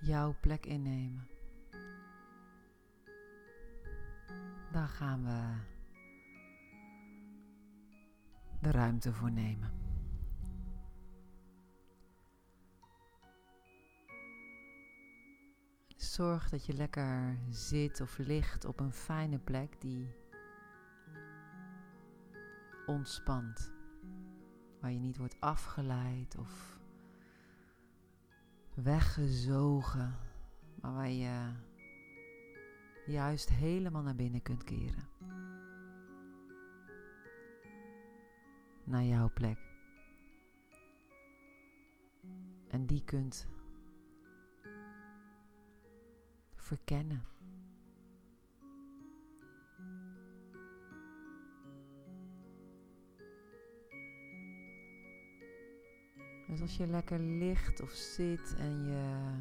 jouw 0.00 0.36
plek 0.40 0.66
innemen. 0.66 1.28
Daar 4.72 4.88
gaan 4.88 5.24
we 5.24 5.56
de 8.60 8.70
ruimte 8.70 9.12
voor 9.12 9.30
nemen. 9.30 9.72
Zorg 15.96 16.48
dat 16.48 16.66
je 16.66 16.72
lekker 16.72 17.38
zit 17.50 18.00
of 18.00 18.18
ligt 18.18 18.64
op 18.64 18.80
een 18.80 18.92
fijne 18.92 19.38
plek 19.38 19.80
die 19.80 20.14
ontspant. 22.86 23.72
Waar 24.80 24.92
je 24.92 24.98
niet 24.98 25.16
wordt 25.16 25.40
afgeleid 25.40 26.36
of 26.36 26.77
weggezogen, 28.82 30.16
maar 30.80 30.92
waar 30.92 31.10
je 31.10 31.52
juist 33.06 33.48
helemaal 33.48 34.02
naar 34.02 34.14
binnen 34.14 34.42
kunt 34.42 34.64
keren. 34.64 35.08
Naar 38.84 39.04
jouw 39.04 39.30
plek. 39.34 39.58
En 42.68 42.86
die 42.86 43.04
kunt 43.04 43.46
verkennen. 46.54 47.37
Dus 56.58 56.66
als 56.66 56.76
je 56.76 56.86
lekker 56.86 57.18
ligt 57.18 57.80
of 57.80 57.90
zit 57.90 58.54
en 58.56 58.84
je 58.84 59.32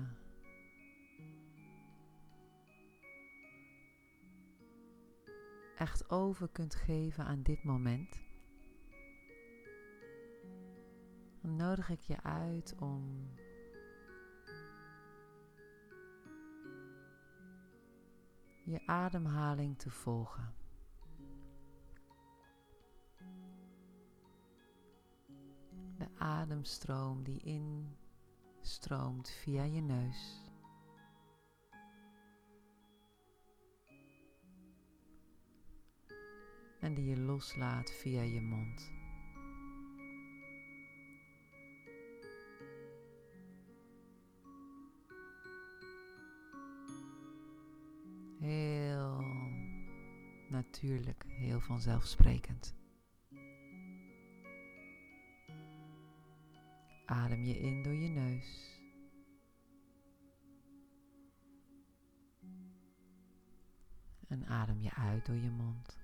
echt 5.75 6.09
over 6.09 6.49
kunt 6.49 6.75
geven 6.75 7.25
aan 7.25 7.41
dit 7.41 7.63
moment, 7.63 8.23
dan 11.41 11.55
nodig 11.55 11.89
ik 11.89 12.01
je 12.01 12.23
uit 12.23 12.75
om 12.79 13.29
je 18.63 18.87
ademhaling 18.87 19.77
te 19.77 19.89
volgen. 19.89 20.66
De 25.97 26.07
ademstroom 26.17 27.23
die 27.23 27.41
instroomt 28.61 29.29
via 29.29 29.63
je 29.63 29.81
neus. 29.81 30.41
En 36.79 36.93
die 36.93 37.05
je 37.05 37.17
loslaat 37.17 37.91
via 37.91 38.21
je 38.21 38.41
mond. 38.41 38.91
Heel 48.39 49.23
natuurlijk, 50.49 51.23
heel 51.27 51.59
vanzelfsprekend. 51.59 52.75
Adem 57.07 57.43
je 57.43 57.59
in 57.59 57.83
door 57.83 57.95
je 57.95 58.09
neus. 58.09 58.79
En 64.27 64.45
adem 64.45 64.81
je 64.81 64.93
uit 64.93 65.25
door 65.25 65.35
je 65.35 65.49
mond. 65.49 65.97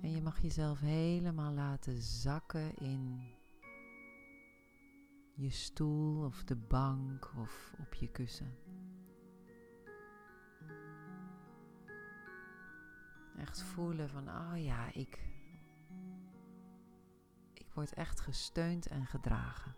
En 0.00 0.10
je 0.10 0.22
mag 0.22 0.42
jezelf 0.42 0.80
helemaal 0.80 1.52
laten 1.52 2.02
zakken 2.02 2.74
in 2.76 3.20
je 5.34 5.50
stoel 5.50 6.24
of 6.24 6.44
de 6.44 6.56
bank 6.56 7.32
of 7.36 7.74
op 7.78 7.94
je 7.94 8.10
kussen. 8.10 8.69
Echt 13.40 13.62
voelen 13.62 14.08
van, 14.08 14.28
oh 14.28 14.64
ja, 14.64 14.92
ik, 14.92 15.18
ik 17.52 17.66
word 17.74 17.92
echt 17.94 18.20
gesteund 18.20 18.86
en 18.86 19.06
gedragen. 19.06 19.74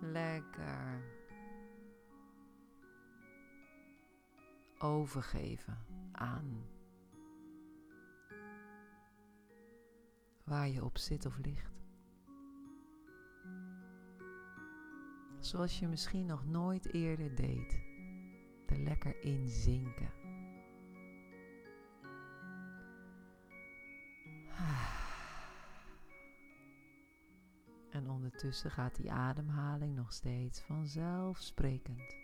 Lekker 0.00 1.02
overgeven 4.78 5.78
aan 6.12 6.66
waar 10.44 10.68
je 10.68 10.84
op 10.84 10.98
zit 10.98 11.26
of 11.26 11.38
ligt. 11.38 11.81
Zoals 15.42 15.78
je 15.78 15.88
misschien 15.88 16.26
nog 16.26 16.46
nooit 16.46 16.92
eerder 16.92 17.34
deed. 17.34 17.80
Er 18.66 18.78
lekker 18.78 19.24
in 19.24 19.48
zinken. 19.48 20.10
En 27.90 28.10
ondertussen 28.10 28.70
gaat 28.70 28.96
die 28.96 29.12
ademhaling 29.12 29.94
nog 29.94 30.12
steeds 30.12 30.60
vanzelfsprekend 30.60 32.16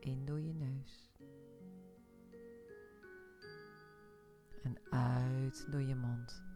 in 0.00 0.24
door 0.24 0.40
je 0.40 0.54
neus. 0.54 1.12
En 4.62 4.78
uit 4.90 5.66
door 5.70 5.82
je 5.82 5.94
mond. 5.94 6.49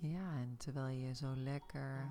Ja, 0.00 0.36
en 0.36 0.56
terwijl 0.56 0.96
je 0.96 1.14
zo 1.14 1.36
lekker 1.36 2.08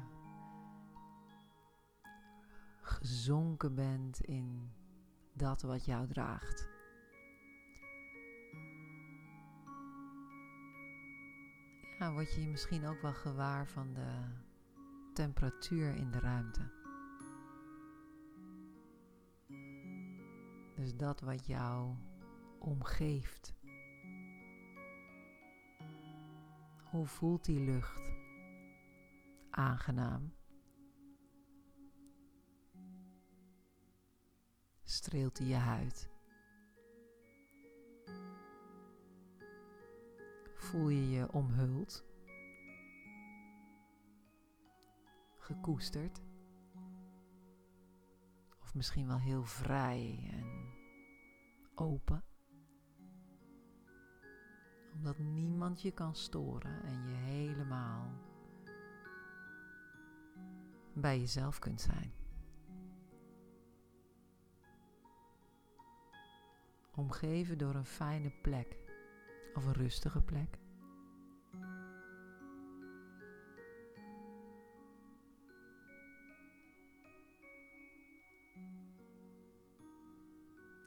gezonken 2.82 3.76
bent 3.76 4.22
in 4.22 4.72
dat 5.34 5.62
wat 5.62 5.86
jou 5.86 6.08
draagt. 6.08 6.68
Ja, 12.00 12.12
word 12.14 12.34
je 12.34 12.48
misschien 12.48 12.86
ook 12.86 13.02
wel 13.02 13.14
gewaar 13.14 13.68
van 13.68 13.94
de 13.94 14.24
temperatuur 15.14 15.96
in 15.96 16.12
de 16.12 16.20
ruimte. 16.20 16.72
Dus 20.76 20.96
dat 20.96 21.22
wat 21.22 21.46
jou 21.46 21.96
omgeeft. 22.60 23.57
Hoe 26.92 27.06
voelt 27.06 27.46
die 27.46 27.60
lucht? 27.60 28.12
Aangenaam. 29.50 30.34
Streelt 34.84 35.36
die 35.36 35.48
je 35.48 35.56
huid? 35.56 36.10
Voel 40.56 40.90
je 40.90 41.10
je 41.10 41.32
omhuld? 41.32 42.06
Gekoesterd? 45.38 46.22
Of 48.62 48.76
misschien 48.76 49.08
wel 49.08 49.20
heel 49.20 49.44
vrij 49.44 50.30
en 50.32 50.74
open? 51.76 52.24
Omdat 54.98 55.18
niemand 55.18 55.82
je 55.82 55.92
kan 55.92 56.16
storen 56.16 56.84
en 56.84 57.08
je 57.08 57.16
helemaal 57.16 58.12
bij 60.94 61.20
jezelf 61.20 61.60
kunt 61.60 61.82
zijn. 61.82 62.12
Omgeven 66.96 67.58
door 67.58 67.76
een 67.76 67.86
fijne 67.86 68.32
plek 68.42 68.78
of 69.54 69.66
een 69.66 69.74
rustige 69.74 70.22
plek. 70.22 70.58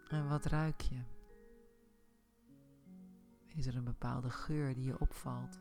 En 0.08 0.28
wat 0.28 0.44
ruik 0.44 0.80
je? 0.80 1.19
Is 3.54 3.66
er 3.66 3.76
een 3.76 3.84
bepaalde 3.84 4.30
geur 4.30 4.74
die 4.74 4.84
je 4.84 5.00
opvalt? 5.00 5.58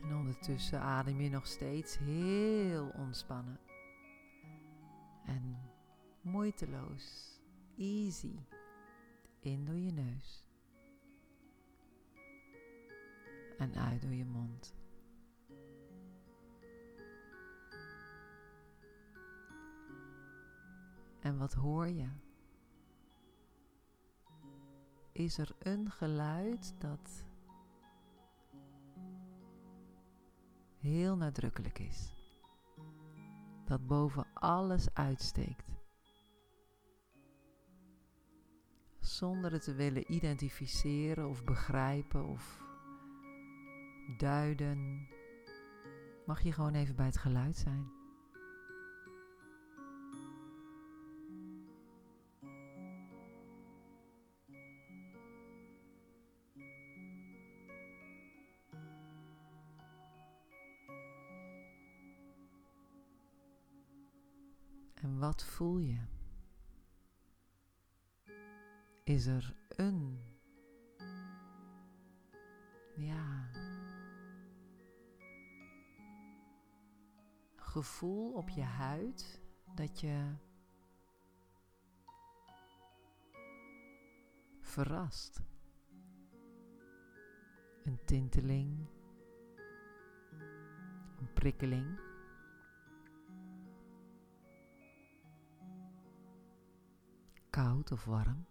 En 0.00 0.16
ondertussen 0.16 0.80
adem 0.80 1.20
je 1.20 1.28
nog 1.28 1.46
steeds 1.46 1.98
heel 1.98 2.88
ontspannen. 2.88 3.60
En 5.24 5.58
moeiteloos, 6.20 7.38
easy, 7.76 8.38
in 9.40 9.64
door 9.64 9.78
je 9.78 9.92
neus. 9.92 10.46
En 13.58 13.74
uit 13.74 14.02
door 14.02 14.14
je 14.14 14.24
mond. 14.24 14.77
En 21.28 21.38
wat 21.38 21.52
hoor 21.52 21.88
je? 21.88 22.08
Is 25.12 25.38
er 25.38 25.50
een 25.58 25.90
geluid 25.90 26.74
dat 26.78 27.26
heel 30.78 31.16
nadrukkelijk 31.16 31.78
is? 31.78 32.12
Dat 33.64 33.86
boven 33.86 34.26
alles 34.34 34.94
uitsteekt. 34.94 35.76
Zonder 39.00 39.52
het 39.52 39.62
te 39.62 39.74
willen 39.74 40.12
identificeren 40.12 41.28
of 41.28 41.44
begrijpen 41.44 42.24
of 42.24 42.62
duiden, 44.16 45.08
mag 46.26 46.42
je 46.42 46.52
gewoon 46.52 46.74
even 46.74 46.96
bij 46.96 47.06
het 47.06 47.18
geluid 47.18 47.56
zijn. 47.56 47.97
En 65.02 65.18
wat 65.18 65.44
voel 65.44 65.78
je? 65.78 65.98
Is 69.04 69.26
er 69.26 69.54
een, 69.68 70.20
ja, 72.96 73.50
gevoel 77.56 78.32
op 78.32 78.48
je 78.48 78.62
huid 78.62 79.40
dat 79.74 80.00
je 80.00 80.34
verrast? 84.60 85.42
Een 87.84 87.98
tinteling, 88.04 88.86
een 91.18 91.32
prikkeling. 91.34 92.07
Koud 97.58 97.92
of 97.92 98.04
warm. 98.04 98.46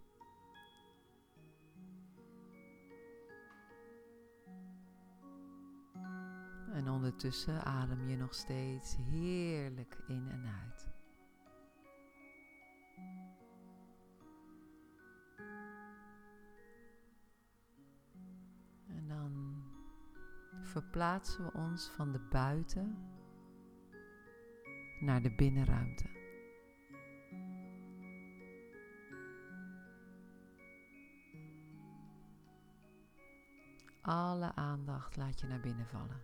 En 6.73 6.89
ondertussen 6.89 7.63
adem 7.63 8.07
je 8.07 8.17
nog 8.17 8.33
steeds 8.33 8.95
heerlijk 8.95 9.97
in 10.07 10.27
en 10.31 10.45
uit. 10.61 10.89
En 18.87 19.07
dan 19.07 19.63
verplaatsen 20.61 21.45
we 21.45 21.51
ons 21.53 21.89
van 21.89 22.11
de 22.11 22.19
buiten 22.19 22.97
naar 24.99 25.21
de 25.21 25.35
binnenruimte. 25.35 26.16
Alle 34.07 34.55
aandacht 34.55 35.15
laat 35.15 35.39
je 35.39 35.47
naar 35.47 35.59
binnen 35.59 35.87
vallen. 35.87 36.21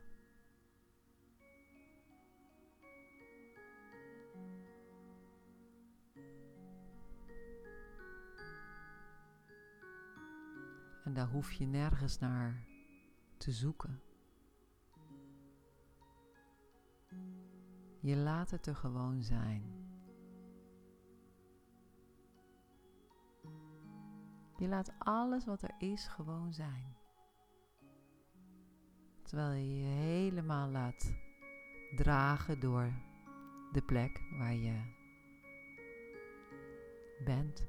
En 11.04 11.14
daar 11.14 11.28
hoef 11.28 11.52
je 11.52 11.66
nergens 11.66 12.20
naar 12.20 12.66
te 13.38 13.52
zoeken. 13.52 14.02
Je 18.00 18.16
laat 18.16 18.52
het 18.52 18.68
er 18.68 18.76
gewoon 18.76 19.22
zijn. 19.24 19.64
Je 24.58 24.68
laat 24.68 24.94
alles 24.98 25.46
wat 25.46 25.62
er 25.62 25.76
is 25.78 26.08
gewoon 26.08 26.54
zijn. 26.54 27.03
Terwijl 29.34 29.54
je 29.54 29.78
je 29.78 29.86
helemaal 29.86 30.70
laat 30.70 31.14
dragen 31.96 32.60
door 32.60 32.94
de 33.72 33.82
plek 33.82 34.22
waar 34.38 34.54
je 34.54 34.82
bent. 37.26 37.68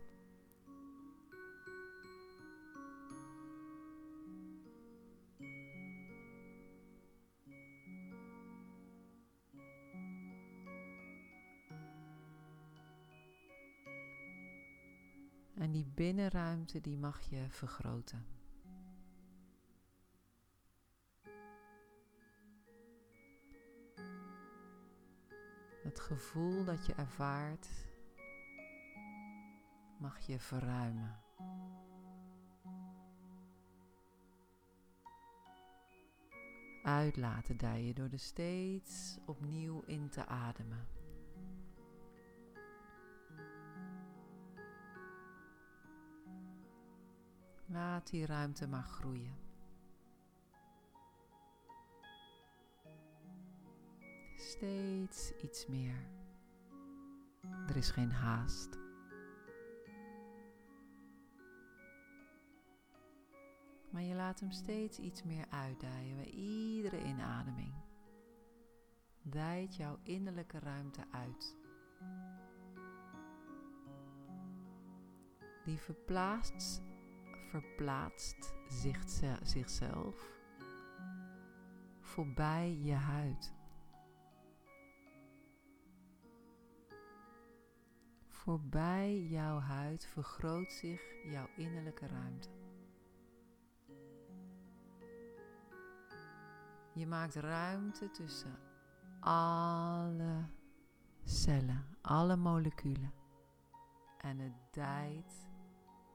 En 15.55 15.73
die 15.73 15.87
binnenruimte 15.95 16.81
die 16.81 16.99
mag 16.99 17.21
je 17.21 17.47
vergroten. 17.49 18.44
Het 25.95 26.03
gevoel 26.03 26.65
dat 26.65 26.87
je 26.87 26.95
ervaart 26.95 27.69
mag 29.99 30.19
je 30.19 30.39
verruimen. 30.39 31.21
Uitlaten 36.83 37.57
dijen 37.57 37.95
door 37.95 38.09
er 38.13 38.19
steeds 38.19 39.19
opnieuw 39.27 39.83
in 39.87 40.09
te 40.09 40.27
ademen. 40.27 40.87
Laat 47.67 48.11
die 48.11 48.27
ruimte 48.27 48.67
maar 48.67 48.85
groeien. 48.85 49.44
Steeds 54.55 55.33
iets 55.43 55.67
meer. 55.67 56.07
Er 57.69 57.77
is 57.77 57.91
geen 57.91 58.11
haast. 58.11 58.79
Maar 63.91 64.03
je 64.03 64.15
laat 64.15 64.41
hem 64.41 64.51
steeds 64.51 64.99
iets 64.99 65.23
meer 65.23 65.47
uitdijen 65.51 66.17
bij 66.17 66.31
iedere 66.31 67.05
inademing. 67.05 67.75
Dijt 69.23 69.77
jouw 69.77 69.99
innerlijke 70.03 70.59
ruimte 70.59 71.05
uit. 71.11 71.57
Die 75.65 75.79
verplaatst, 75.79 76.83
verplaatst 77.51 78.55
zichzelf 79.43 80.33
voorbij 82.01 82.79
je 82.83 82.95
huid. 82.95 83.54
Voorbij 88.45 89.23
jouw 89.23 89.59
huid 89.59 90.07
vergroot 90.07 90.73
zich 90.73 91.03
jouw 91.25 91.47
innerlijke 91.57 92.07
ruimte. 92.07 92.49
Je 96.95 97.07
maakt 97.07 97.35
ruimte 97.35 98.11
tussen 98.11 98.59
alle 99.21 100.49
cellen, 101.23 101.87
alle 102.03 102.37
moleculen. 102.37 103.13
En 104.19 104.39
het 104.39 104.73
dijt 104.73 105.49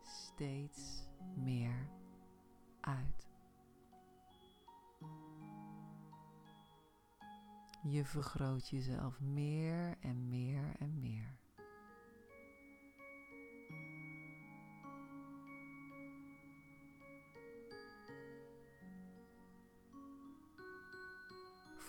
steeds 0.02 1.10
meer 1.36 1.90
uit. 2.82 3.28
Je 7.84 8.06
vergroot 8.06 8.70
jezelf 8.70 9.20
meer 9.20 9.98
en 10.00 10.30
meer 10.30 10.76
en 10.80 11.00
meer. 11.00 11.39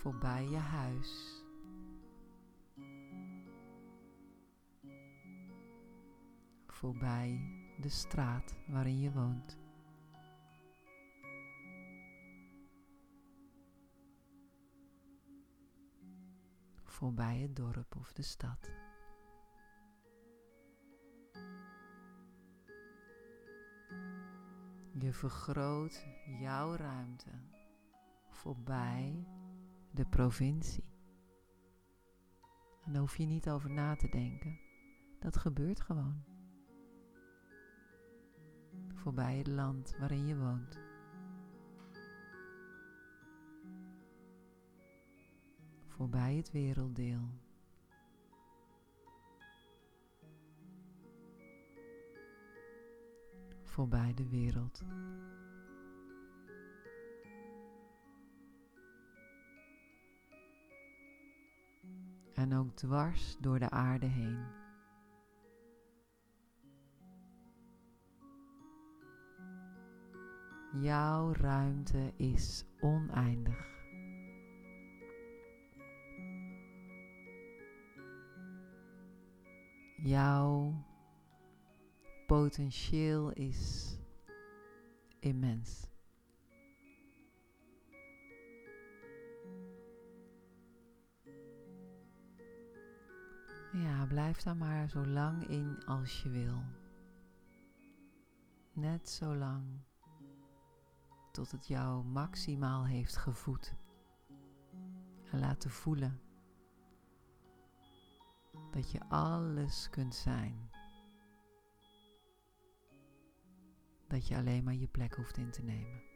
Voorbij 0.00 0.48
je 0.48 0.56
huis. 0.56 1.42
Voorbij 6.66 7.40
de 7.80 7.88
straat 7.88 8.58
waarin 8.66 9.00
je 9.00 9.12
woont. 9.12 9.58
Voorbij 16.84 17.38
het 17.38 17.56
dorp 17.56 17.96
of 17.96 18.12
de 18.12 18.22
stad. 18.22 18.70
Je 24.98 25.12
vergroot 25.12 26.06
jouw 26.38 26.74
ruimte 26.74 27.30
voorbij 28.28 29.26
de 29.90 30.04
provincie. 30.04 30.84
En 32.84 32.92
daar 32.92 33.00
hoef 33.00 33.16
je 33.16 33.26
niet 33.26 33.48
over 33.48 33.70
na 33.70 33.96
te 33.96 34.08
denken. 34.08 34.58
Dat 35.18 35.36
gebeurt 35.36 35.80
gewoon. 35.80 36.24
Voorbij 38.94 39.36
het 39.36 39.46
land 39.46 39.96
waarin 39.98 40.26
je 40.26 40.36
woont. 40.36 40.78
Voorbij 45.86 46.34
het 46.34 46.50
werelddeel. 46.50 47.28
Voorbij 53.62 54.14
de 54.14 54.28
wereld. 54.28 54.84
En 62.50 62.56
ook 62.56 62.76
dwars 62.76 63.36
door 63.40 63.58
de 63.58 63.70
aarde 63.70 64.06
heen. 64.06 64.44
Jouw 70.82 71.32
ruimte 71.32 72.12
is 72.16 72.64
oneindig. 72.80 73.68
Jouw 79.96 80.74
potentieel 82.26 83.30
is 83.30 83.96
immens. 85.18 85.89
Ja, 94.00 94.06
blijf 94.06 94.42
daar 94.42 94.56
maar 94.56 94.88
zo 94.88 95.06
lang 95.06 95.46
in 95.46 95.84
als 95.84 96.22
je 96.22 96.28
wil. 96.28 96.62
Net 98.72 99.08
zo 99.08 99.36
lang 99.36 99.64
tot 101.32 101.50
het 101.50 101.66
jou 101.66 102.04
maximaal 102.04 102.86
heeft 102.86 103.16
gevoed. 103.16 103.74
En 105.30 105.38
laten 105.38 105.70
voelen 105.70 106.20
dat 108.70 108.90
je 108.90 109.08
alles 109.08 109.90
kunt 109.90 110.14
zijn. 110.14 110.70
Dat 114.08 114.28
je 114.28 114.36
alleen 114.36 114.64
maar 114.64 114.74
je 114.74 114.88
plek 114.88 115.14
hoeft 115.14 115.36
in 115.36 115.50
te 115.50 115.62
nemen. 115.62 116.09